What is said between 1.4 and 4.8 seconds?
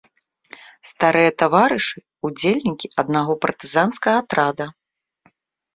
таварышы, удзельнікі аднаго партызанскага атрада.